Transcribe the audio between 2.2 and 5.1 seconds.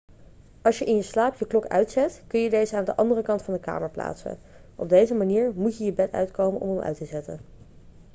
kun je deze aan de andere kant van de kamer plaatsen op